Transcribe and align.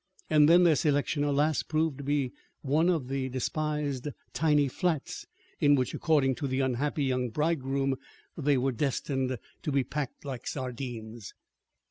And 0.31 0.49
then 0.49 0.63
their 0.63 0.73
selection, 0.75 1.23
alas, 1.23 1.61
proved 1.61 1.99
to 1.99 2.03
be 2.03 2.31
one 2.63 2.89
of 2.89 3.07
the 3.07 3.29
despised 3.29 4.07
tiny 4.33 4.67
flats, 4.67 5.27
in 5.59 5.75
which, 5.75 5.93
according 5.93 6.33
to 6.37 6.47
the 6.47 6.59
unhappy 6.61 7.03
young 7.03 7.29
bridegroom, 7.29 7.97
they 8.35 8.57
were 8.57 8.71
destined 8.71 9.37
to 9.61 9.71
be 9.71 9.83
packed 9.83 10.25
like 10.25 10.47
sardines. 10.47 11.35